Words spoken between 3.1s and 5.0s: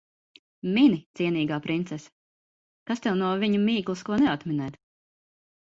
no viņa mīklas ko neatminēt.